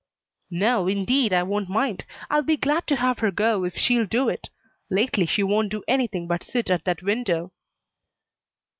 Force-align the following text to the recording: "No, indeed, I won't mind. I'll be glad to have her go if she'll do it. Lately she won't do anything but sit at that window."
"No, 0.49 0.87
indeed, 0.87 1.31
I 1.31 1.43
won't 1.43 1.69
mind. 1.69 2.05
I'll 2.31 2.41
be 2.41 2.57
glad 2.57 2.87
to 2.87 2.95
have 2.95 3.19
her 3.19 3.29
go 3.29 3.63
if 3.65 3.77
she'll 3.77 4.07
do 4.07 4.29
it. 4.29 4.49
Lately 4.89 5.27
she 5.27 5.43
won't 5.43 5.69
do 5.69 5.83
anything 5.87 6.25
but 6.25 6.43
sit 6.43 6.71
at 6.71 6.85
that 6.85 7.03
window." 7.03 7.51